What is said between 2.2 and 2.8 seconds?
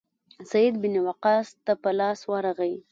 ورغی.